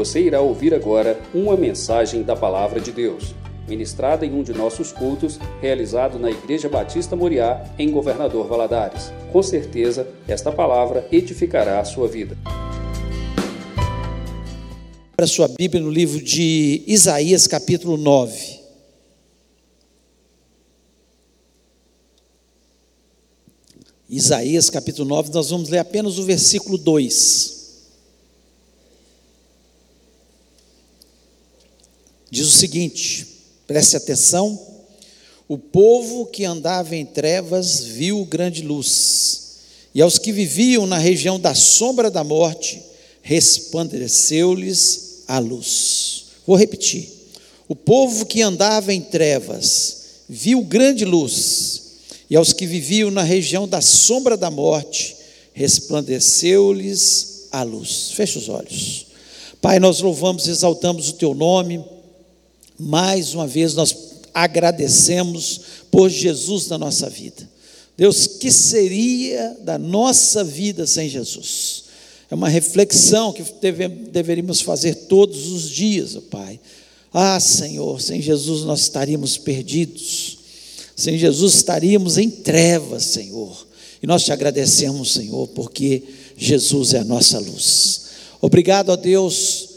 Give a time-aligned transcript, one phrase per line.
[0.00, 3.34] Você irá ouvir agora uma mensagem da Palavra de Deus,
[3.68, 9.12] ministrada em um de nossos cultos, realizado na Igreja Batista Moriá, em Governador Valadares.
[9.30, 12.34] Com certeza, esta palavra edificará a sua vida.
[15.14, 18.58] Para sua Bíblia no livro de Isaías, capítulo 9.
[24.08, 27.59] Isaías capítulo 9, nós vamos ler apenas o versículo 2.
[32.30, 33.26] Diz o seguinte:
[33.66, 34.68] preste atenção.
[35.48, 39.56] O povo que andava em trevas viu grande luz,
[39.92, 42.80] e aos que viviam na região da sombra da morte,
[43.20, 46.26] resplandeceu-lhes a luz.
[46.46, 47.08] Vou repetir.
[47.66, 49.96] O povo que andava em trevas
[50.28, 51.82] viu grande luz,
[52.28, 55.16] e aos que viviam na região da sombra da morte,
[55.52, 58.12] resplandeceu-lhes a luz.
[58.12, 59.06] Feche os olhos.
[59.60, 61.84] Pai, nós louvamos e exaltamos o teu nome.
[62.80, 63.94] Mais uma vez nós
[64.32, 67.48] agradecemos por Jesus na nossa vida.
[67.96, 71.84] Deus, que seria da nossa vida sem Jesus?
[72.30, 76.58] É uma reflexão que deve, deveríamos fazer todos os dias, oh Pai.
[77.12, 80.38] Ah, Senhor, sem Jesus nós estaríamos perdidos.
[80.96, 83.66] Sem Jesus estaríamos em trevas, Senhor.
[84.02, 86.02] E nós te agradecemos, Senhor, porque
[86.36, 88.02] Jesus é a nossa luz.
[88.40, 89.69] Obrigado a Deus.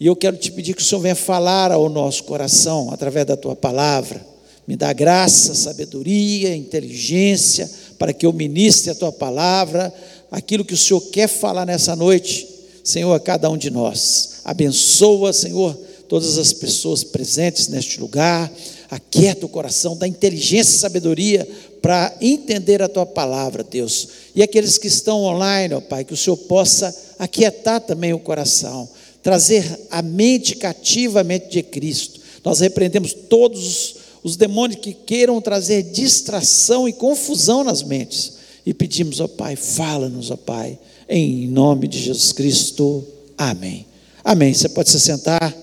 [0.00, 3.36] E eu quero te pedir que o Senhor venha falar ao nosso coração através da
[3.36, 4.26] tua palavra.
[4.66, 9.92] Me dá graça, sabedoria, inteligência para que eu ministre a tua palavra,
[10.30, 12.48] aquilo que o Senhor quer falar nessa noite,
[12.82, 14.40] Senhor, a cada um de nós.
[14.42, 15.76] Abençoa, Senhor,
[16.08, 18.50] todas as pessoas presentes neste lugar
[18.90, 21.48] aquieta o coração, dá inteligência e sabedoria
[21.80, 24.08] para entender a tua palavra, Deus.
[24.34, 28.88] E aqueles que estão online, ó Pai, que o Senhor possa aquietar também o coração,
[29.22, 32.20] trazer a mente cativa à mente de Cristo.
[32.44, 38.34] Nós repreendemos todos os demônios que queiram trazer distração e confusão nas mentes.
[38.64, 40.78] E pedimos, ó Pai, fala-nos, ó Pai,
[41.08, 43.06] em nome de Jesus Cristo.
[43.36, 43.86] Amém.
[44.22, 44.52] Amém.
[44.52, 45.56] Você pode se sentar.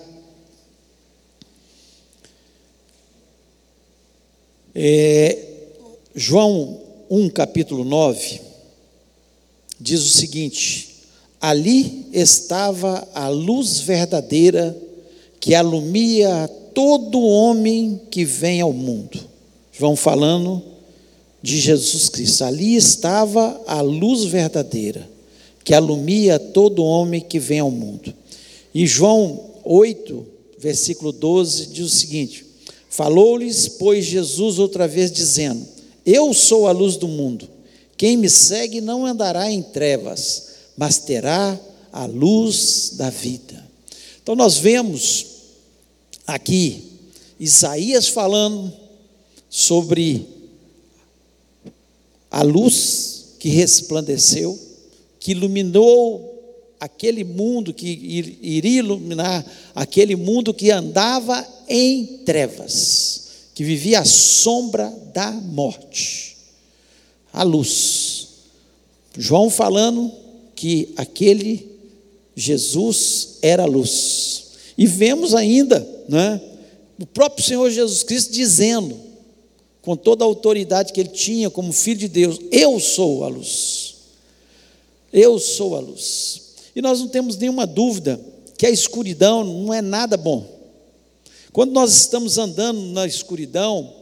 [4.73, 5.45] É,
[6.13, 8.41] João 1, capítulo 9,
[9.79, 10.96] diz o seguinte:
[11.39, 14.75] Ali estava a luz verdadeira
[15.39, 19.19] que alumia todo homem que vem ao mundo.
[19.71, 20.61] João falando
[21.41, 22.43] de Jesus Cristo.
[22.43, 25.07] Ali estava a luz verdadeira
[25.63, 28.13] que alumia todo homem que vem ao mundo.
[28.73, 30.25] E João 8,
[30.57, 32.45] versículo 12 diz o seguinte:
[32.89, 35.65] Falou-lhes, pois, Jesus outra vez, dizendo:
[36.05, 37.49] Eu sou a luz do mundo.
[37.97, 40.47] Quem me segue não andará em trevas,
[40.77, 41.59] mas terá
[41.91, 43.65] a luz da vida.
[44.21, 45.25] Então, nós vemos
[46.27, 46.83] aqui
[47.39, 48.71] Isaías falando
[49.49, 50.27] sobre
[52.29, 54.59] a luz que resplandeceu,
[55.19, 56.35] que iluminou
[56.79, 57.87] aquele mundo, que
[58.41, 66.37] iria iluminar aquele mundo que andava em trevas, que vivia à sombra da morte.
[67.33, 68.27] A luz.
[69.17, 70.11] João falando
[70.57, 71.71] que aquele
[72.35, 74.47] Jesus era luz.
[74.75, 76.41] E vemos ainda, né,
[76.99, 78.99] o próprio Senhor Jesus Cristo dizendo,
[79.83, 83.95] com toda a autoridade que ele tinha como filho de Deus: Eu sou a luz.
[85.13, 86.41] Eu sou a luz.
[86.75, 88.19] E nós não temos nenhuma dúvida
[88.57, 90.45] que a escuridão não é nada bom.
[91.53, 93.93] Quando nós estamos andando na escuridão,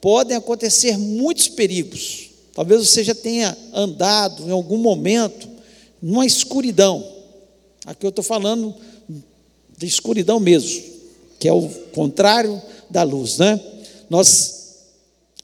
[0.00, 2.30] podem acontecer muitos perigos.
[2.54, 5.51] Talvez você já tenha andado em algum momento
[6.02, 7.06] numa escuridão.
[7.86, 8.74] Aqui eu estou falando
[9.78, 10.82] de escuridão mesmo,
[11.38, 13.60] que é o contrário da luz, né?
[14.10, 14.62] Nós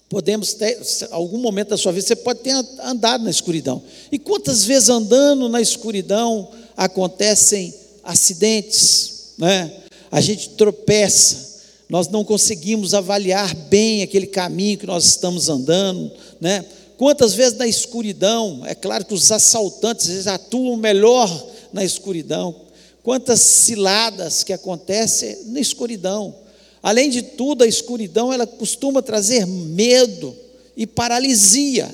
[0.08, 0.78] podemos ter,
[1.10, 2.52] algum momento da sua vida, você pode ter
[2.82, 3.82] andado na escuridão.
[4.10, 9.72] E quantas vezes andando na escuridão acontecem acidentes, né?
[10.11, 16.64] A gente tropeça, nós não conseguimos avaliar bem aquele caminho que nós estamos andando, né?
[16.99, 21.29] Quantas vezes na escuridão, é claro que os assaltantes atuam melhor
[21.73, 22.55] na escuridão.
[23.03, 26.35] Quantas ciladas que acontecem na escuridão.
[26.83, 30.37] Além de tudo, a escuridão ela costuma trazer medo
[30.77, 31.89] e paralisia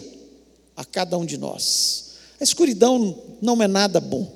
[0.77, 2.15] a cada um de nós.
[2.41, 4.27] A escuridão não é nada bom.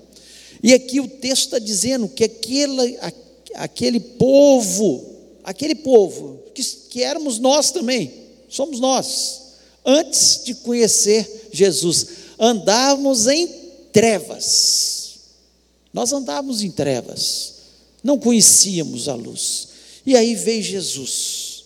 [0.62, 2.96] E aqui o texto está dizendo que aquele,
[3.54, 5.18] aquele povo
[5.48, 8.12] aquele povo, que, que éramos nós também,
[8.50, 9.47] somos nós,
[9.88, 12.06] antes de conhecer Jesus,
[12.38, 13.48] andávamos em
[13.90, 15.14] trevas.
[15.92, 17.54] Nós andávamos em trevas.
[18.04, 19.68] não conhecíamos a luz.
[20.04, 21.64] E aí veio Jesus.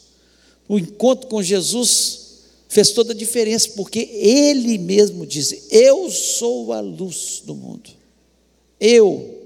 [0.69, 2.21] O encontro com Jesus
[2.69, 7.91] fez toda a diferença, porque ele mesmo diz: Eu sou a luz do mundo.
[8.81, 9.43] Eu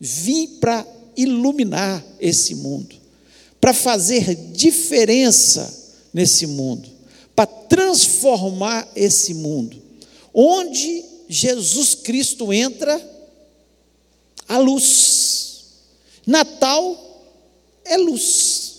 [0.00, 0.86] vim para
[1.16, 2.96] iluminar esse mundo,
[3.60, 5.72] para fazer diferença
[6.12, 6.88] nesse mundo,
[7.36, 9.80] para transformar esse mundo.
[10.32, 12.98] Onde Jesus Cristo entra,
[14.48, 15.64] a luz.
[16.26, 17.24] Natal
[17.84, 18.72] é luz.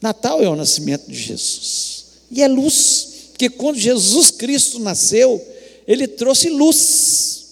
[0.00, 2.04] Natal é o nascimento de Jesus.
[2.30, 5.44] E é luz, porque quando Jesus Cristo nasceu,
[5.86, 7.46] ele trouxe luz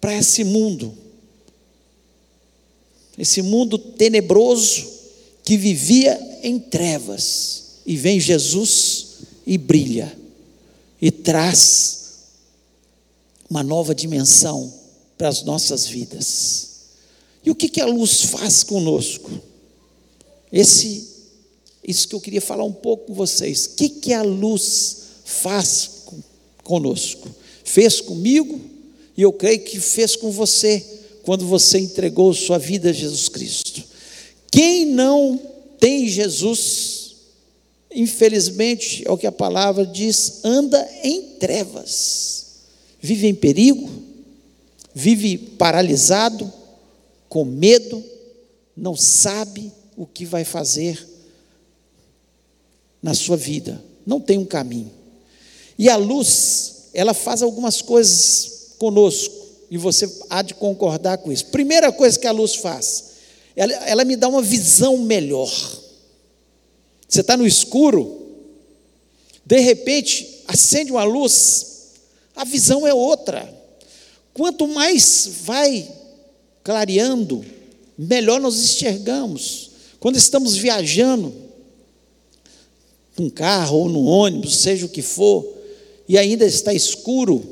[0.00, 0.96] para esse mundo.
[3.18, 4.88] Esse mundo tenebroso
[5.44, 7.80] que vivia em trevas.
[7.86, 8.99] E vem Jesus
[9.50, 10.16] e brilha
[11.02, 11.98] e traz
[13.50, 14.72] uma nova dimensão
[15.18, 16.68] para as nossas vidas.
[17.44, 19.28] E o que, que a luz faz conosco?
[20.52, 21.04] Esse,
[21.82, 23.66] isso que eu queria falar um pouco com vocês.
[23.66, 25.90] O que, que a luz faz
[26.62, 27.28] conosco?
[27.64, 28.60] Fez comigo
[29.16, 30.86] e eu creio que fez com você
[31.24, 33.82] quando você entregou sua vida a Jesus Cristo.
[34.48, 35.40] Quem não
[35.80, 36.99] tem Jesus,
[37.92, 42.46] infelizmente, é o que a palavra diz, anda em trevas,
[43.00, 43.90] vive em perigo,
[44.94, 46.52] vive paralisado,
[47.28, 48.02] com medo,
[48.76, 51.06] não sabe o que vai fazer
[53.02, 54.90] na sua vida, não tem um caminho.
[55.78, 59.34] E a luz, ela faz algumas coisas conosco,
[59.70, 61.46] e você há de concordar com isso.
[61.46, 63.10] Primeira coisa que a luz faz,
[63.54, 65.50] ela, ela me dá uma visão melhor.
[67.10, 68.18] Você está no escuro,
[69.44, 71.96] de repente acende uma luz,
[72.36, 73.52] a visão é outra.
[74.32, 75.90] Quanto mais vai
[76.62, 77.44] clareando,
[77.98, 79.70] melhor nós enxergamos.
[79.98, 81.34] Quando estamos viajando,
[83.18, 85.44] num carro ou no ônibus, seja o que for,
[86.08, 87.44] e ainda está escuro,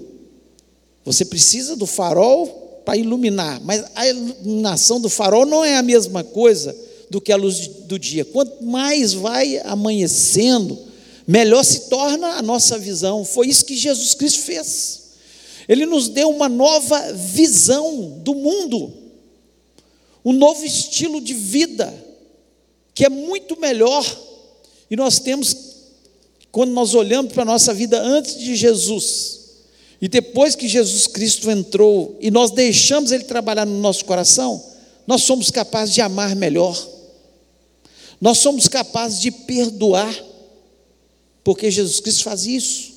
[1.04, 2.46] você precisa do farol
[2.84, 7.36] para iluminar, mas a iluminação do farol não é a mesma coisa do que a
[7.36, 8.24] luz do dia.
[8.24, 10.78] Quanto mais vai amanhecendo,
[11.26, 13.24] melhor se torna a nossa visão.
[13.24, 15.08] Foi isso que Jesus Cristo fez.
[15.68, 19.08] Ele nos deu uma nova visão do mundo
[20.28, 21.92] um novo estilo de vida,
[22.94, 24.04] que é muito melhor.
[24.90, 25.56] E nós temos,
[26.52, 29.38] quando nós olhamos para a nossa vida antes de Jesus,
[30.02, 34.62] e depois que Jesus Cristo entrou e nós deixamos Ele trabalhar no nosso coração,
[35.06, 36.76] nós somos capazes de amar melhor,
[38.20, 40.14] nós somos capazes de perdoar,
[41.44, 42.92] porque Jesus Cristo faz isso,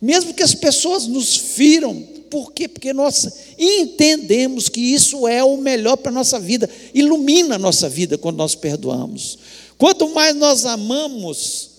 [0.00, 2.02] mesmo que as pessoas nos firam,
[2.32, 2.66] por quê?
[2.66, 3.28] Porque nós
[3.58, 8.38] entendemos que isso é o melhor para a nossa vida, ilumina a nossa vida quando
[8.38, 9.38] nós perdoamos.
[9.76, 11.70] Quanto mais nós amamos,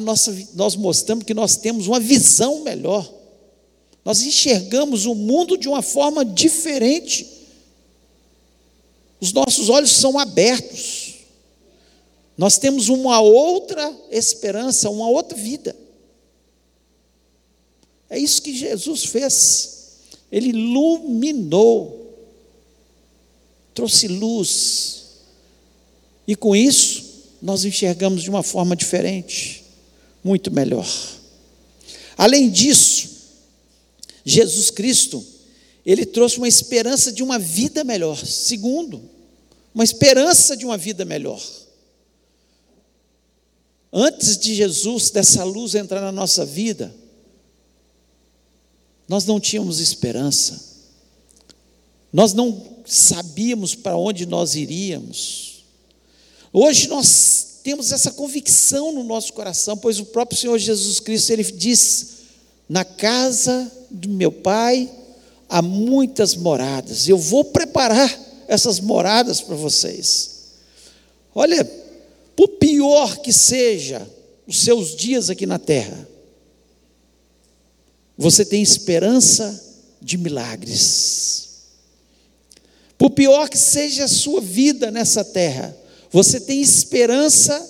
[0.00, 3.12] nossa, nós mostramos que nós temos uma visão melhor.
[4.04, 7.26] Nós enxergamos o mundo de uma forma diferente.
[9.20, 11.09] Os nossos olhos são abertos.
[12.40, 15.76] Nós temos uma outra esperança, uma outra vida.
[18.08, 19.98] É isso que Jesus fez.
[20.32, 22.16] Ele iluminou,
[23.74, 25.02] trouxe luz.
[26.26, 27.04] E com isso,
[27.42, 29.62] nós enxergamos de uma forma diferente,
[30.24, 30.88] muito melhor.
[32.16, 33.10] Além disso,
[34.24, 35.22] Jesus Cristo,
[35.84, 38.16] ele trouxe uma esperança de uma vida melhor.
[38.24, 39.02] Segundo,
[39.74, 41.38] uma esperança de uma vida melhor.
[43.92, 46.94] Antes de Jesus, dessa luz entrar na nossa vida,
[49.08, 50.60] nós não tínhamos esperança,
[52.12, 55.64] nós não sabíamos para onde nós iríamos.
[56.52, 61.42] Hoje nós temos essa convicção no nosso coração, pois o próprio Senhor Jesus Cristo ele
[61.42, 62.06] disse:
[62.68, 64.88] Na casa do meu Pai
[65.48, 68.16] há muitas moradas, eu vou preparar
[68.46, 70.30] essas moradas para vocês.
[71.34, 71.64] Olha,
[72.40, 74.10] por pior que seja
[74.46, 76.08] os seus dias aqui na terra,
[78.16, 81.48] você tem esperança de milagres.
[82.96, 85.76] Por pior que seja a sua vida nessa terra,
[86.10, 87.60] você tem esperança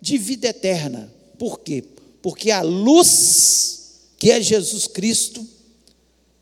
[0.00, 1.12] de vida eterna.
[1.38, 1.84] Por quê?
[2.22, 5.46] Porque a luz, que é Jesus Cristo,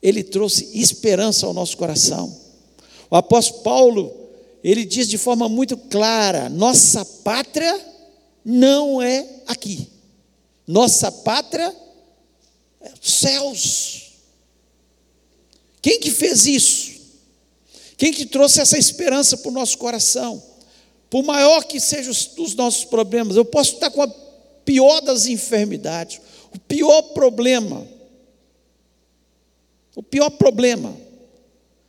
[0.00, 2.32] ele trouxe esperança ao nosso coração.
[3.10, 4.21] O apóstolo Paulo,
[4.62, 7.80] ele diz de forma muito clara: nossa pátria
[8.44, 9.88] não é aqui.
[10.66, 11.74] Nossa pátria
[13.00, 14.12] céus.
[15.80, 16.92] Quem que fez isso?
[17.96, 20.42] Quem que trouxe essa esperança para o nosso coração?
[21.10, 24.08] Por maior que sejam os, os nossos problemas, eu posso estar com a
[24.64, 26.20] pior das enfermidades,
[26.54, 27.86] o pior problema,
[29.94, 30.96] o pior problema,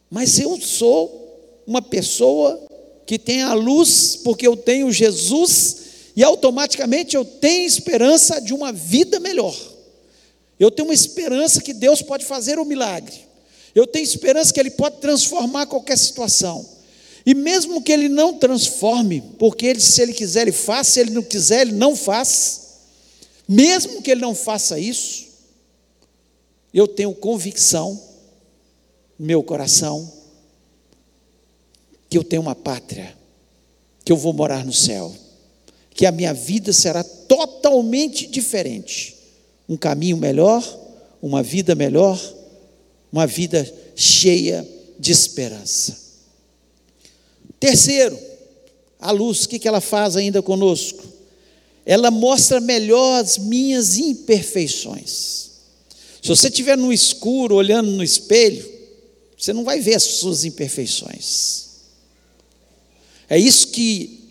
[0.10, 1.23] mas eu sou
[1.66, 2.60] uma pessoa
[3.06, 5.78] que tem a luz, porque eu tenho Jesus,
[6.16, 9.56] e automaticamente eu tenho esperança de uma vida melhor.
[10.60, 13.14] Eu tenho uma esperança que Deus pode fazer um milagre.
[13.74, 16.66] Eu tenho esperança que Ele pode transformar qualquer situação.
[17.26, 21.12] E mesmo que Ele não transforme, porque ele, se Ele quiser, Ele faz, se Ele
[21.12, 22.62] não quiser, Ele não faz.
[23.48, 25.28] Mesmo que Ele não faça isso,
[26.74, 28.00] eu tenho convicção
[29.18, 30.23] no meu coração
[32.14, 33.18] que eu tenho uma pátria,
[34.06, 35.12] que eu vou morar no céu,
[35.96, 39.16] que a minha vida será totalmente diferente.
[39.68, 40.64] Um caminho melhor,
[41.20, 42.22] uma vida melhor,
[43.12, 44.64] uma vida cheia
[45.00, 45.98] de esperança.
[47.60, 48.16] Terceiro,
[49.00, 51.04] a luz, o que ela faz ainda conosco?
[51.84, 55.50] Ela mostra melhor as minhas imperfeições.
[56.22, 58.72] Se você estiver no escuro, olhando no espelho,
[59.36, 61.63] você não vai ver as suas imperfeições.
[63.34, 64.30] É isso que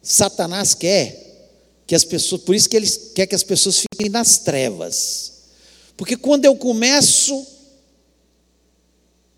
[0.00, 1.50] Satanás quer,
[1.84, 5.32] que as pessoas, por isso que ele quer que as pessoas fiquem nas trevas.
[5.96, 7.44] Porque quando eu começo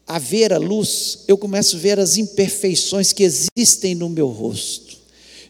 [0.07, 4.99] a ver a luz, eu começo a ver as imperfeições que existem no meu rosto.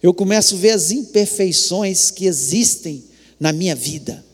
[0.00, 3.02] Eu começo a ver as imperfeições que existem
[3.40, 4.24] na minha vida.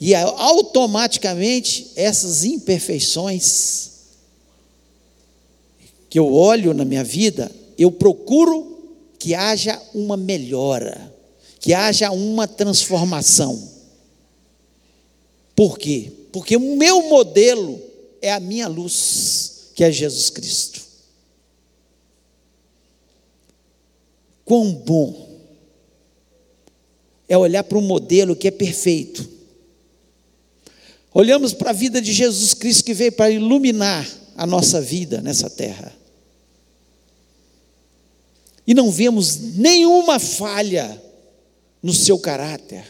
[0.00, 3.93] E automaticamente essas imperfeições
[6.14, 11.12] que eu olho na minha vida, eu procuro que haja uma melhora,
[11.58, 13.60] que haja uma transformação.
[15.56, 16.12] Por quê?
[16.30, 17.82] Porque o meu modelo
[18.22, 20.80] é a minha luz, que é Jesus Cristo.
[24.44, 25.30] Quão bom
[27.28, 29.28] é olhar para um modelo que é perfeito.
[31.12, 35.50] Olhamos para a vida de Jesus Cristo que veio para iluminar a nossa vida nessa
[35.50, 36.03] terra.
[38.66, 41.02] E não vemos nenhuma falha
[41.82, 42.84] no seu caráter,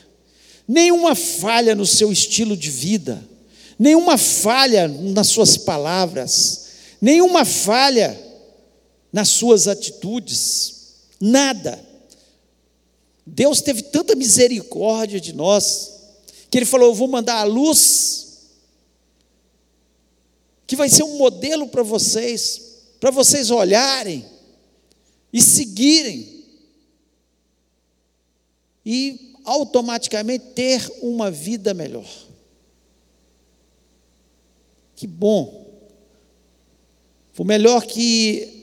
[0.66, 3.34] nenhuma falha no seu estilo de vida
[3.78, 6.66] nenhuma falha nas suas palavras,
[7.00, 8.18] nenhuma falha
[9.12, 11.82] nas suas atitudes, nada.
[13.26, 15.92] Deus teve tanta misericórdia de nós,
[16.50, 18.26] que Ele falou: Eu vou mandar a luz,
[20.66, 22.60] que vai ser um modelo para vocês,
[23.00, 24.24] para vocês olharem
[25.34, 26.44] e seguirem,
[28.86, 32.08] e automaticamente ter uma vida melhor.
[34.94, 35.66] Que bom.
[37.36, 38.62] O melhor que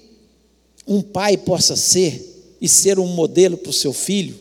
[0.88, 4.40] um pai possa ser e ser um modelo para o seu filho,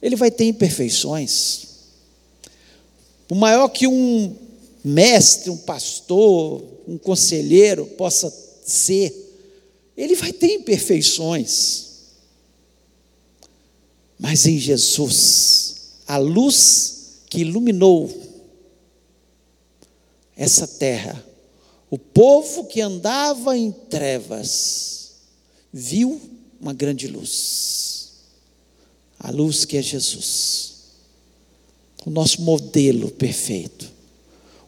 [0.00, 1.66] ele vai ter imperfeições.
[3.28, 4.34] O maior que um
[4.82, 8.32] mestre, um pastor, um conselheiro possa
[8.64, 9.23] ser,
[9.96, 11.86] ele vai ter imperfeições.
[14.18, 16.94] Mas em Jesus, a luz
[17.28, 18.22] que iluminou
[20.36, 21.24] essa terra.
[21.90, 25.12] O povo que andava em trevas
[25.72, 26.20] viu
[26.60, 28.12] uma grande luz.
[29.18, 30.74] A luz que é Jesus.
[32.04, 33.92] O nosso modelo perfeito.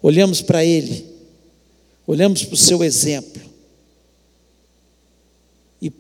[0.01, 1.05] Olhamos para ele,
[2.07, 3.46] olhamos para o seu exemplo
[5.81, 5.93] e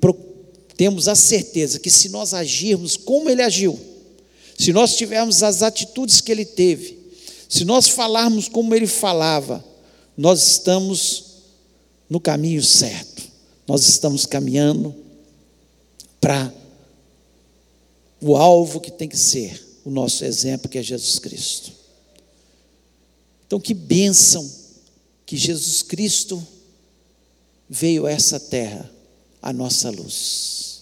[0.76, 3.78] temos a certeza que se nós agirmos como ele agiu,
[4.59, 6.99] se nós tivermos as atitudes que ele teve,
[7.49, 9.64] se nós falarmos como ele falava,
[10.16, 11.25] nós estamos
[12.09, 13.23] no caminho certo.
[13.66, 14.95] Nós estamos caminhando
[16.21, 16.52] para
[18.21, 21.73] o alvo que tem que ser o nosso exemplo, que é Jesus Cristo.
[23.47, 24.49] Então, que bênção
[25.25, 26.45] que Jesus Cristo
[27.68, 28.90] veio a essa terra,
[29.47, 30.81] a nossa luz.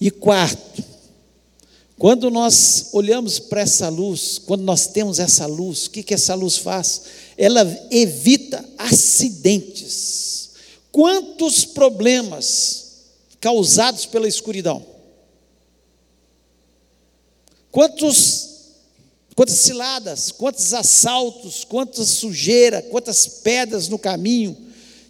[0.00, 0.84] E quarto,
[1.96, 6.34] quando nós olhamos para essa luz, quando nós temos essa luz, o que, que essa
[6.34, 7.02] luz faz?
[7.38, 7.60] Ela
[7.92, 10.50] evita acidentes.
[10.90, 13.04] Quantos problemas
[13.40, 14.84] causados pela escuridão?
[17.70, 18.43] Quantos,
[19.34, 24.56] quantas ciladas, quantos assaltos, quantas sujeira, quantas pedras no caminho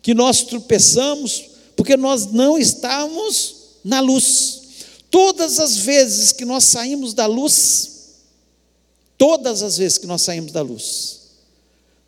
[0.02, 4.62] que nós tropeçamos porque nós não estamos na luz.
[5.10, 7.90] Todas as vezes que nós saímos da luz,
[9.16, 11.20] todas as vezes que nós saímos da luz,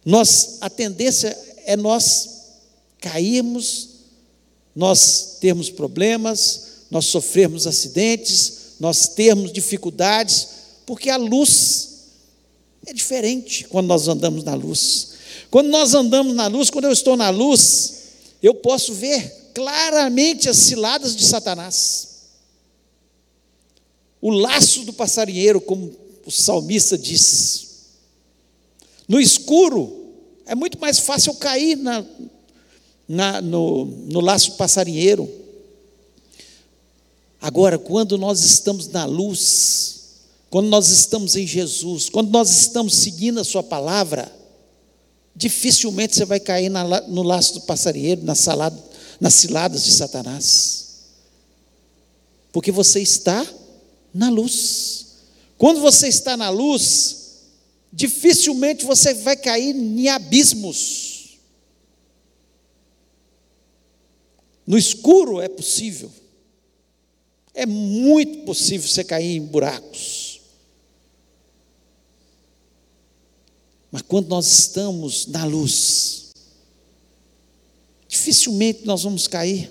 [0.05, 2.29] nós a tendência é nós
[3.01, 3.89] cairmos,
[4.75, 10.49] nós termos problemas, nós sofrermos acidentes, nós termos dificuldades,
[10.85, 11.86] porque a luz
[12.87, 15.17] é diferente quando nós andamos na luz.
[15.51, 17.95] Quando nós andamos na luz, quando eu estou na luz,
[18.43, 22.17] eu posso ver claramente as ciladas de Satanás.
[24.21, 27.67] O laço do passarinheiro, como o salmista diz.
[29.09, 30.15] No escuro,
[30.47, 32.05] é muito mais fácil eu cair na,
[33.09, 35.29] na, no, no laço passarinheiro.
[37.41, 39.96] Agora, quando nós estamos na luz,
[40.57, 44.35] quando nós estamos em Jesus, quando nós estamos seguindo a Sua palavra,
[45.35, 48.83] dificilmente você vai cair na, no laço do passarinheiro, na salada,
[49.21, 50.87] nas ciladas de Satanás,
[52.51, 53.47] porque você está
[54.15, 55.09] na luz.
[55.59, 57.43] Quando você está na luz,
[57.93, 61.37] dificilmente você vai cair em abismos.
[64.67, 66.11] No escuro é possível.
[67.53, 70.26] É muito possível você cair em buracos.
[73.97, 76.27] Mas quando nós estamos na luz,
[78.07, 79.71] dificilmente nós vamos cair.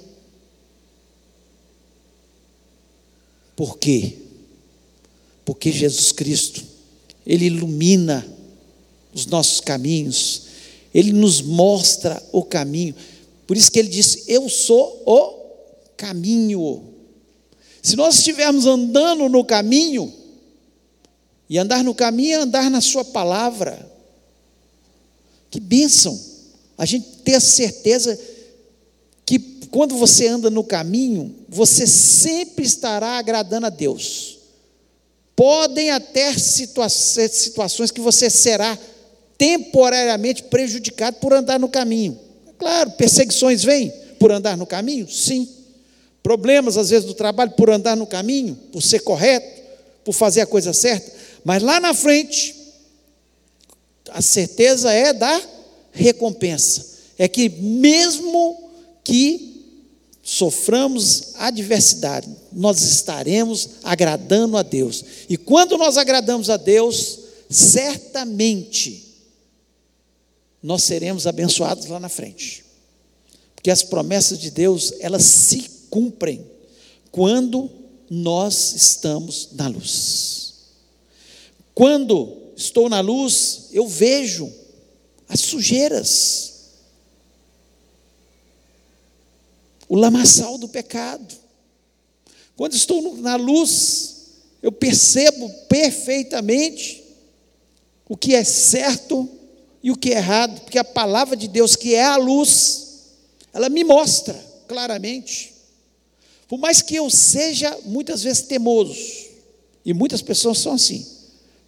[3.55, 4.17] Por quê?
[5.45, 6.63] Porque Jesus Cristo,
[7.23, 8.27] Ele ilumina
[9.13, 10.47] os nossos caminhos,
[10.91, 12.95] Ele nos mostra o caminho.
[13.45, 15.39] Por isso que Ele disse: Eu sou o
[15.95, 16.83] caminho.
[17.79, 20.11] Se nós estivermos andando no caminho,
[21.47, 23.93] e andar no caminho é andar na Sua palavra,
[25.55, 26.19] que bênção,
[26.77, 28.19] a gente ter a certeza
[29.25, 29.39] que
[29.71, 34.37] quando você anda no caminho, você sempre estará agradando a Deus.
[35.33, 38.77] Podem até situa situações que você será
[39.37, 42.19] temporariamente prejudicado por andar no caminho.
[42.59, 45.09] Claro, perseguições vêm por andar no caminho?
[45.09, 45.47] Sim.
[46.21, 49.61] Problemas, às vezes, do trabalho por andar no caminho, por ser correto,
[50.03, 51.13] por fazer a coisa certa.
[51.45, 52.53] Mas lá na frente,
[54.11, 55.54] a certeza é da
[55.95, 56.85] recompensa.
[57.17, 58.71] É que mesmo
[59.03, 59.55] que
[60.21, 65.03] soframos adversidade, nós estaremos agradando a Deus.
[65.29, 69.05] E quando nós agradamos a Deus, certamente
[70.61, 72.65] nós seremos abençoados lá na frente.
[73.55, 76.45] Porque as promessas de Deus, elas se cumprem
[77.11, 77.69] quando
[78.09, 80.53] nós estamos na luz.
[81.73, 84.51] Quando estou na luz, eu vejo
[85.27, 86.55] as sujeiras
[89.87, 91.35] o lamaçal do pecado.
[92.55, 94.15] Quando estou na luz,
[94.61, 97.03] eu percebo perfeitamente
[98.07, 99.29] o que é certo
[99.83, 103.13] e o que é errado, porque a palavra de Deus, que é a luz,
[103.53, 104.33] ela me mostra
[104.67, 105.53] claramente.
[106.47, 108.95] Por mais que eu seja muitas vezes temoso,
[109.83, 111.05] e muitas pessoas são assim,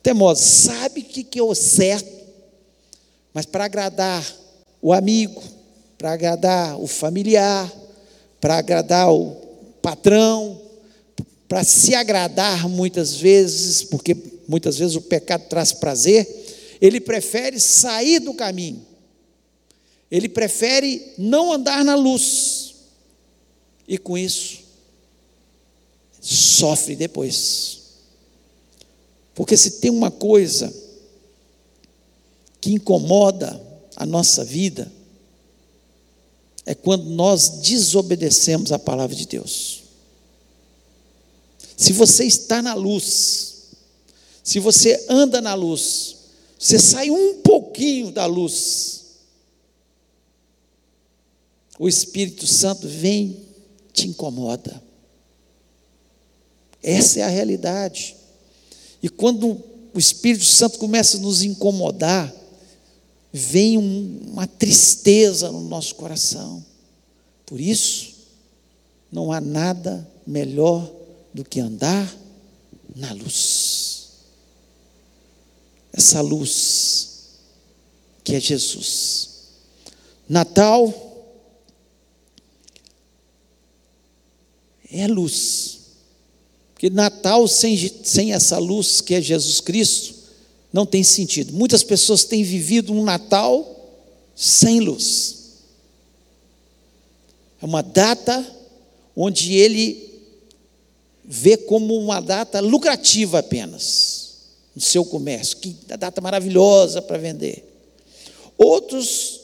[0.01, 2.16] temosos, sabe o que, que é o certo,
[3.37, 4.35] mas para agradar
[4.81, 5.43] o amigo,
[5.95, 7.71] para agradar o familiar,
[8.41, 9.35] para agradar o
[9.79, 10.59] patrão,
[11.47, 16.27] para se agradar muitas vezes, porque muitas vezes o pecado traz prazer,
[16.81, 18.83] ele prefere sair do caminho,
[20.09, 22.73] ele prefere não andar na luz,
[23.87, 24.61] e com isso,
[26.19, 27.81] sofre depois.
[29.35, 30.86] Porque se tem uma coisa
[32.59, 33.61] que incomoda
[33.95, 34.91] a nossa vida,
[36.65, 39.83] é quando nós desobedecemos a palavra de Deus.
[41.77, 43.53] Se você está na luz,
[44.43, 46.15] se você anda na luz,
[46.59, 49.05] você sai um pouquinho da luz,
[51.79, 53.45] o Espírito Santo vem
[53.93, 54.81] te incomoda.
[56.81, 58.15] Essa é a realidade.
[59.01, 62.33] E quando o Espírito Santo começa a nos incomodar,
[63.31, 66.63] vem uma tristeza no nosso coração.
[67.45, 68.15] Por isso,
[69.11, 70.91] não há nada melhor
[71.33, 72.13] do que andar
[72.95, 74.09] na luz.
[75.93, 77.29] Essa luz
[78.23, 79.29] que é Jesus.
[80.27, 80.93] Natal
[84.91, 85.77] é luz.
[86.73, 90.16] Porque Natal sem, sem essa luz que é Jesus Cristo
[90.77, 91.53] não tem sentido.
[91.53, 93.97] Muitas pessoas têm vivido um Natal
[94.35, 95.37] sem luz.
[97.59, 98.45] É uma data
[99.15, 100.21] onde ele
[101.25, 104.35] vê como uma data lucrativa apenas
[104.75, 107.67] no seu comércio, que data maravilhosa para vender.
[108.55, 109.39] Outros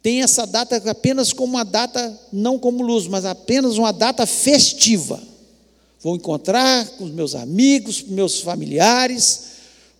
[0.00, 5.20] têm essa data apenas como uma data, não como luz, mas apenas uma data festiva.
[6.00, 9.51] Vou encontrar com os meus amigos, meus familiares,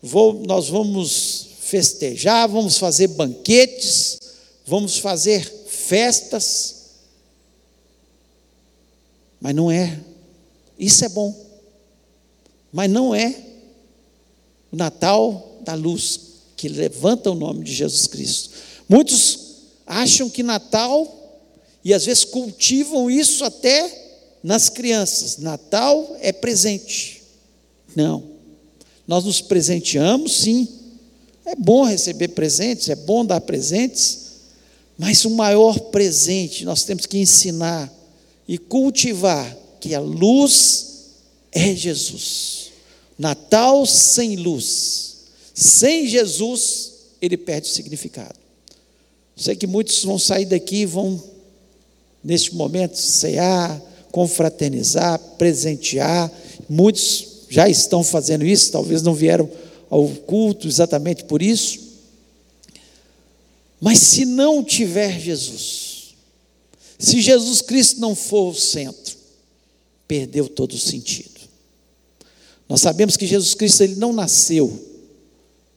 [0.03, 4.19] vou, nós vamos festejar, vamos fazer banquetes,
[4.67, 6.83] vamos fazer festas.
[9.41, 9.99] Mas não é.
[10.79, 11.35] Isso é bom.
[12.73, 13.35] Mas não é
[14.73, 16.21] o Natal da luz
[16.57, 18.51] que levanta o nome de Jesus Cristo.
[18.89, 19.39] Muitos
[19.87, 21.41] acham que Natal,
[21.85, 24.03] e às vezes cultivam isso até
[24.43, 25.39] nas crianças.
[25.39, 27.23] Natal é presente.
[27.95, 28.32] Não.
[29.13, 30.67] Nós nos presenteamos, sim.
[31.45, 34.21] É bom receber presentes, é bom dar presentes,
[34.97, 37.93] mas o maior presente nós temos que ensinar
[38.49, 40.87] e cultivar que a luz
[41.53, 42.71] é Jesus.
[43.19, 45.17] Natal sem luz,
[45.53, 48.41] sem Jesus, ele perde o significado.
[49.37, 51.23] Sei que muitos vão sair daqui e vão,
[52.25, 53.79] neste momento, cear,
[54.11, 56.33] confraternizar, presentear.
[56.67, 59.47] Muitos já estão fazendo isso, talvez não vieram
[59.91, 61.81] ao culto exatamente por isso.
[63.79, 66.15] Mas se não tiver Jesus,
[66.99, 69.19] se Jesus Cristo não for o centro,
[70.09, 71.43] perdeu todo o sentido.
[72.67, 74.73] Nós sabemos que Jesus Cristo ele não nasceu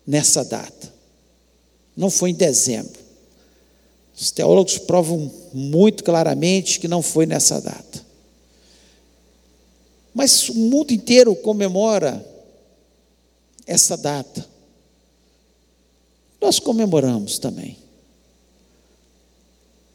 [0.07, 0.93] nessa data.
[1.93, 3.01] Não foi em dezembro.
[4.17, 7.94] Os teólogos provam muito claramente que não foi nessa data.
[10.15, 12.25] Mas o mundo inteiro comemora
[13.67, 14.47] essa data.
[16.39, 17.77] Nós comemoramos também.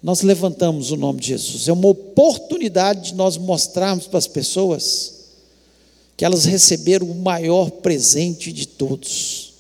[0.03, 1.69] Nós levantamos o nome de Jesus.
[1.69, 5.21] É uma oportunidade de nós mostrarmos para as pessoas
[6.19, 9.55] que elas receberam o maior presente de todos,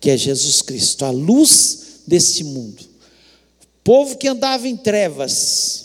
[0.00, 2.82] que é Jesus Cristo, a luz desse mundo.
[2.82, 5.83] O povo que andava em trevas,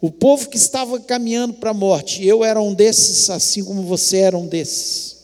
[0.00, 4.18] o povo que estava caminhando para a morte, eu era um desses, assim como você
[4.18, 5.18] era um desses.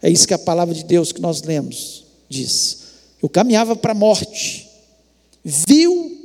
[0.00, 2.78] É isso que a palavra de Deus que nós lemos diz.
[3.22, 4.68] Eu caminhava para a morte,
[5.44, 6.16] viu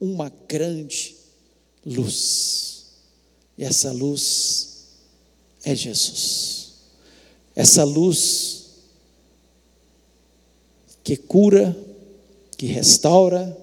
[0.00, 1.14] uma grande
[1.86, 2.86] luz,
[3.56, 4.88] e essa luz
[5.64, 6.62] é Jesus
[7.54, 8.66] essa luz
[11.04, 11.76] que cura,
[12.56, 13.56] que restaura,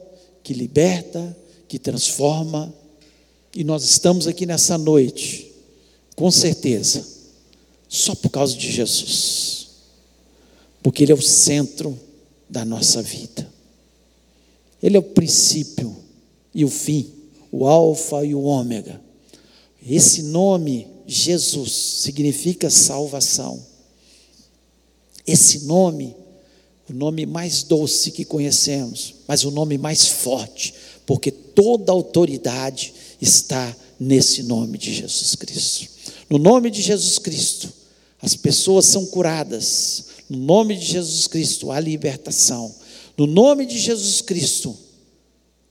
[0.43, 1.35] que liberta,
[1.67, 2.73] que transforma.
[3.55, 5.51] E nós estamos aqui nessa noite,
[6.15, 7.05] com certeza,
[7.87, 9.69] só por causa de Jesus,
[10.83, 11.99] porque Ele é o centro
[12.47, 13.49] da nossa vida,
[14.81, 15.95] Ele é o princípio
[16.53, 17.11] e o fim,
[17.51, 19.01] o Alfa e o Ômega.
[19.87, 23.63] Esse nome, Jesus, significa salvação.
[25.25, 26.15] Esse nome,
[26.89, 30.73] o nome mais doce que conhecemos, mas o nome mais forte,
[31.09, 35.87] porque toda autoridade está nesse nome de Jesus Cristo.
[36.29, 37.73] No nome de Jesus Cristo,
[38.21, 40.05] as pessoas são curadas.
[40.29, 42.71] No nome de Jesus Cristo, há libertação.
[43.17, 44.77] No nome de Jesus Cristo,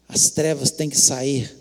[0.08, 1.56] as trevas têm que sair,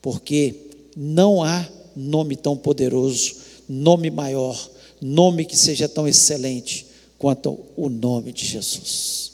[0.00, 3.36] porque não há nome tão poderoso,
[3.68, 6.86] nome maior, nome que seja tão excelente
[7.18, 9.32] quanto o nome de Jesus.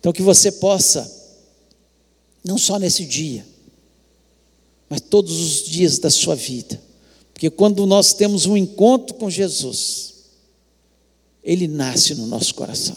[0.00, 1.25] Então, que você possa,
[2.46, 3.46] não só nesse dia,
[4.88, 6.80] mas todos os dias da sua vida,
[7.32, 10.14] porque quando nós temos um encontro com Jesus,
[11.42, 12.96] Ele nasce no nosso coração.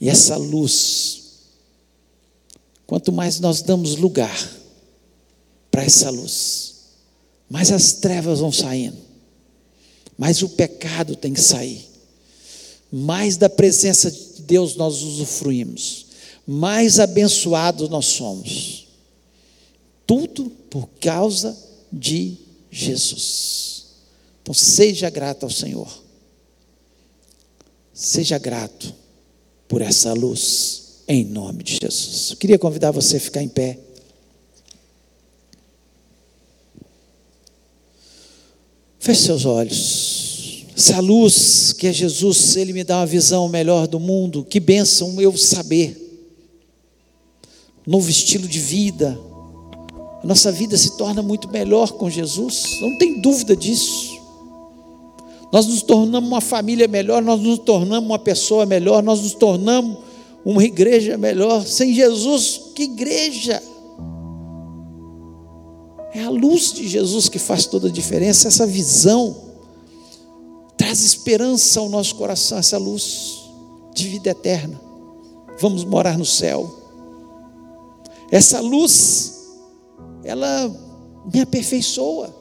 [0.00, 1.22] E essa luz,
[2.86, 4.50] quanto mais nós damos lugar
[5.70, 6.74] para essa luz,
[7.48, 8.98] mais as trevas vão saindo,
[10.16, 11.94] mais o pecado tem que sair
[12.96, 16.03] mais da presença de Deus nós usufruímos,
[16.46, 18.88] mais abençoados nós somos.
[20.06, 21.56] Tudo por causa
[21.92, 22.36] de
[22.70, 23.84] Jesus.
[24.42, 25.88] Então seja grato ao Senhor.
[27.92, 28.92] Seja grato
[29.68, 32.32] por essa luz, em nome de Jesus.
[32.32, 33.78] Eu queria convidar você a ficar em pé.
[38.98, 40.64] Feche seus olhos.
[40.76, 44.44] Essa luz que é Jesus, Ele me dá uma visão melhor do mundo.
[44.44, 46.03] Que bênção eu saber.
[47.86, 49.18] Novo estilo de vida.
[50.22, 54.14] A nossa vida se torna muito melhor com Jesus, não tem dúvida disso.
[55.52, 59.98] Nós nos tornamos uma família melhor, nós nos tornamos uma pessoa melhor, nós nos tornamos
[60.44, 61.64] uma igreja melhor.
[61.66, 63.62] Sem Jesus, que igreja?
[66.12, 69.36] É a luz de Jesus que faz toda a diferença, essa visão
[70.76, 73.42] traz esperança ao nosso coração, essa luz
[73.94, 74.80] de vida eterna.
[75.60, 76.83] Vamos morar no céu.
[78.34, 79.54] Essa luz,
[80.24, 80.68] ela
[81.32, 82.34] me aperfeiçoa,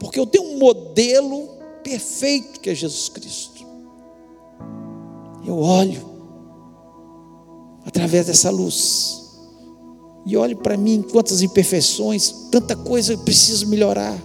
[0.00, 1.50] porque eu tenho um modelo
[1.84, 3.62] perfeito que é Jesus Cristo.
[5.44, 6.02] Eu olho
[7.84, 9.38] através dessa luz
[10.24, 14.18] e olho para mim quantas imperfeições, tanta coisa eu preciso melhorar.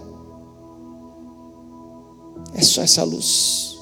[2.54, 3.76] É só essa luz.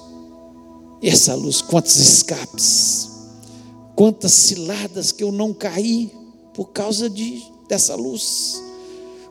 [1.01, 3.09] E essa luz, quantos escapes,
[3.95, 6.19] quantas ciladas que eu não caí
[6.61, 8.63] por causa de, dessa luz.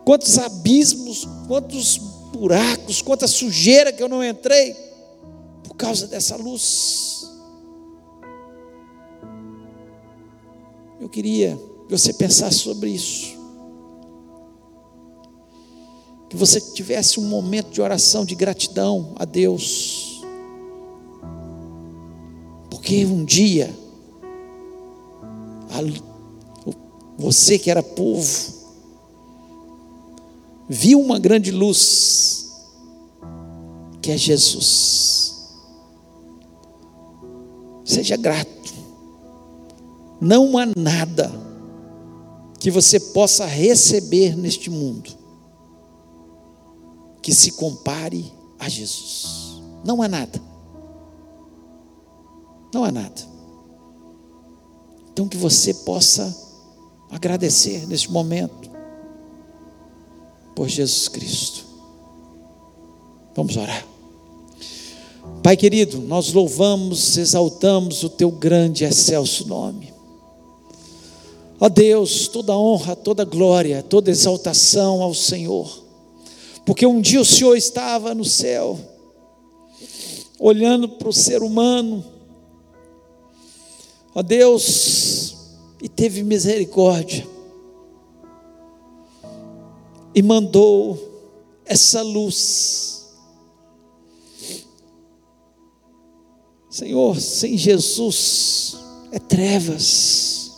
[0.04, 2.00] Quantos abismos, quantos
[2.34, 4.76] buracos, quanta sujeira que eu não entrei
[5.64, 7.30] por causa dessa luz.
[11.00, 11.56] Eu queria
[11.88, 13.38] que você pensasse sobre isso.
[16.32, 20.24] Que você tivesse um momento de oração, de gratidão a Deus.
[22.72, 23.72] Porque um dia,
[27.20, 28.54] você que era povo,
[30.70, 32.50] viu uma grande luz,
[34.02, 35.50] que é Jesus.
[37.84, 38.74] Seja grato.
[40.22, 41.30] Não há nada
[42.58, 45.12] que você possa receber neste mundo
[47.22, 49.62] que se compare a Jesus.
[49.84, 50.42] Não há nada.
[52.74, 53.22] Não há nada.
[55.12, 56.49] Então que você possa
[57.10, 58.70] agradecer neste momento
[60.56, 61.66] por Jesus Cristo.
[63.36, 63.86] Vamos orar.
[65.42, 69.94] Pai querido, nós louvamos, exaltamos o teu grande e excelso nome.
[71.60, 75.84] Ó Deus, toda honra, toda glória, toda exaltação ao Senhor.
[76.66, 78.80] Porque um dia o Senhor estava no céu,
[80.38, 82.04] olhando para o ser humano,
[84.14, 85.19] ó Deus,
[85.82, 87.26] e teve misericórdia
[90.14, 90.98] e mandou
[91.66, 93.08] essa luz.
[96.70, 98.78] Senhor, sem Jesus
[99.12, 100.52] é trevas.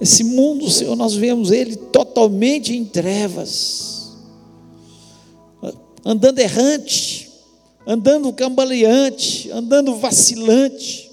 [0.00, 4.12] Esse mundo, Senhor, nós vemos ele totalmente em trevas,
[6.04, 7.30] andando errante,
[7.86, 11.10] andando cambaleante, andando vacilante.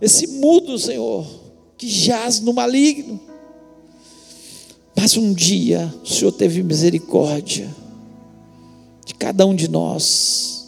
[0.00, 1.43] Esse mundo, Senhor,
[1.76, 3.20] que jaz no maligno.
[4.96, 7.68] Mas um dia o Senhor teve misericórdia
[9.04, 10.66] de cada um de nós,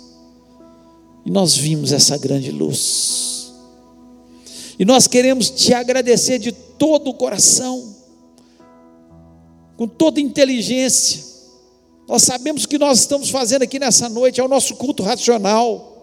[1.24, 3.52] e nós vimos essa grande luz.
[4.78, 7.94] E nós queremos te agradecer de todo o coração,
[9.76, 11.24] com toda inteligência.
[12.06, 15.94] Nós sabemos que nós estamos fazendo aqui nessa noite é o nosso culto racional.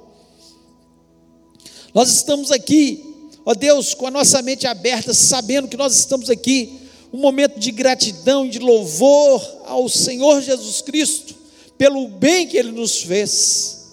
[1.93, 3.12] Nós estamos aqui,
[3.45, 6.79] ó Deus, com a nossa mente aberta, sabendo que nós estamos aqui
[7.11, 11.43] um momento de gratidão e de louvor ao Senhor Jesus Cristo
[11.77, 13.91] pelo bem que Ele nos fez,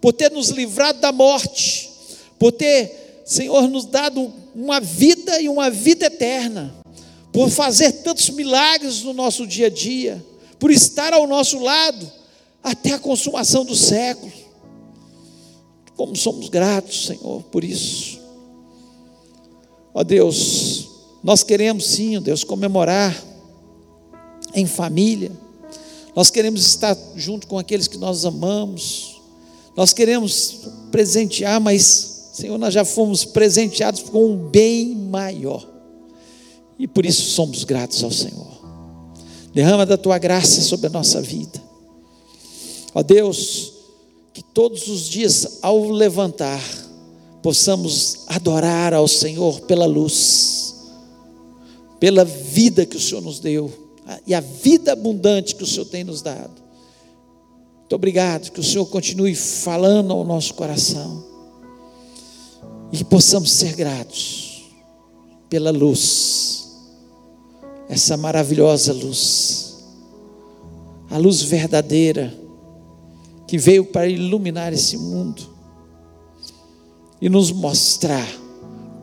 [0.00, 1.88] por ter nos livrado da morte,
[2.38, 6.74] por ter, Senhor, nos dado uma vida e uma vida eterna,
[7.32, 10.24] por fazer tantos milagres no nosso dia a dia,
[10.58, 12.10] por estar ao nosso lado
[12.62, 14.32] até a consumação do século.
[15.94, 18.18] Como somos gratos, Senhor, por isso.
[19.98, 20.90] Ó Deus,
[21.24, 23.20] nós queremos sim, Deus, comemorar
[24.54, 25.32] em família.
[26.14, 29.20] Nós queremos estar junto com aqueles que nós amamos.
[29.76, 35.68] Nós queremos presentear, mas, Senhor, nós já fomos presenteados com um bem maior.
[36.78, 38.56] E por isso somos gratos ao Senhor.
[39.52, 41.60] Derrama da tua graça sobre a nossa vida.
[42.94, 43.72] Ó Deus,
[44.32, 46.62] que todos os dias ao levantar,
[47.48, 50.74] possamos adorar ao Senhor pela luz
[51.98, 53.72] pela vida que o Senhor nos deu
[54.26, 56.52] e a vida abundante que o Senhor tem nos dado.
[57.78, 61.24] Muito obrigado, que o Senhor continue falando ao nosso coração
[62.92, 64.68] e que possamos ser gratos
[65.48, 66.68] pela luz,
[67.88, 69.78] essa maravilhosa luz,
[71.08, 72.30] a luz verdadeira
[73.46, 75.47] que veio para iluminar esse mundo
[77.20, 78.28] e nos mostrar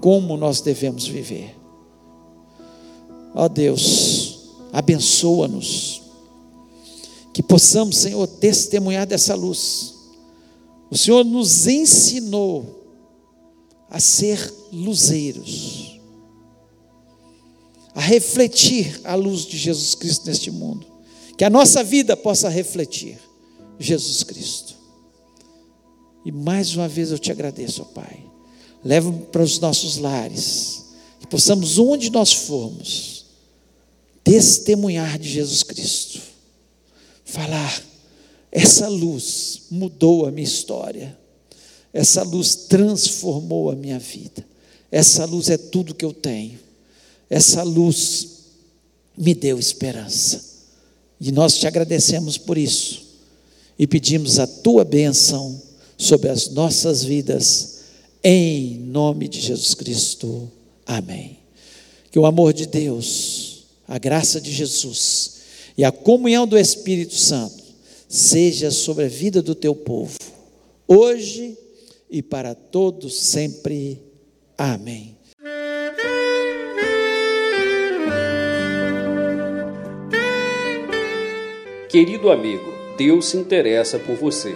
[0.01, 1.56] como nós devemos viver.
[3.34, 6.01] Ó Deus, abençoa-nos.
[7.34, 9.95] Que possamos, Senhor, testemunhar dessa luz.
[10.89, 12.84] O Senhor nos ensinou
[13.89, 15.99] a ser luzeiros,
[17.93, 20.86] a refletir a luz de Jesus Cristo neste mundo.
[21.38, 23.19] Que a nossa vida possa refletir
[23.78, 24.75] Jesus Cristo.
[26.25, 28.19] E mais uma vez eu te agradeço, ó Pai.
[28.83, 30.85] Leva para os nossos lares,
[31.19, 33.25] que possamos, onde nós formos,
[34.23, 36.19] testemunhar de Jesus Cristo.
[37.23, 37.83] Falar,
[38.51, 41.17] essa luz mudou a minha história.
[41.93, 44.45] Essa luz transformou a minha vida.
[44.91, 46.59] Essa luz é tudo que eu tenho.
[47.29, 48.29] Essa luz
[49.17, 50.43] me deu esperança.
[51.19, 53.03] E nós te agradecemos por isso.
[53.77, 55.61] E pedimos a tua bênção
[55.97, 57.79] sobre as nossas vidas,
[58.23, 60.51] em nome de Jesus Cristo.
[60.86, 61.39] Amém.
[62.12, 65.36] Que o amor de Deus, a graça de Jesus
[65.77, 67.63] e a comunhão do Espírito Santo
[68.08, 70.17] seja sobre a vida do teu povo,
[70.88, 71.58] hoje
[72.10, 74.01] e para todos sempre.
[74.58, 75.15] Amém.
[81.89, 84.55] Querido amigo, Deus se interessa por você.